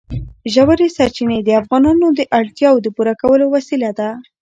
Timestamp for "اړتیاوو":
2.39-2.83